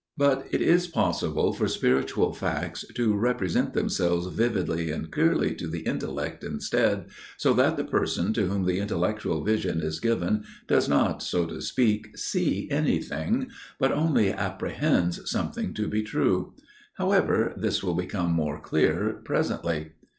[0.17, 5.81] But it is possible for spiritual facts to represent themselves vividly and clearly to the
[5.81, 7.05] intellect instead,
[7.37, 11.61] so that the person to whom the intellectual vision is given does not, so to
[11.61, 16.55] speak, 'see' anything, but only 'apprehends' something to be true.
[16.95, 19.91] However, this will become more clear presently.